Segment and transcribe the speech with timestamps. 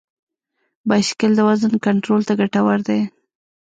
[0.89, 3.01] بایسکل د وزن کنټرول ته ګټور دی.